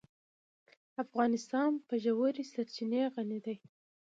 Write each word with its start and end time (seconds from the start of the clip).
افغانستان 1.03 1.71
په 1.87 1.93
ژورې 2.03 2.43
سرچینې 2.51 3.01
غني 3.13 3.39
دی. 3.45 3.55